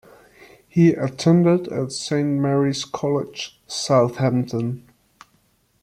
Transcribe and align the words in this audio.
He 0.67 0.93
attended 0.93 1.69
Saint 1.91 2.41
Mary's 2.41 2.85
College, 2.85 3.59
Southampton. 3.67 4.87